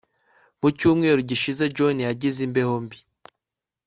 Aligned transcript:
Mu 0.61 0.69
cyumweru 0.77 1.19
gishize 1.29 1.63
John 1.75 1.97
yagize 2.07 2.39
imbeho 2.47 2.75
mbi 2.83 2.99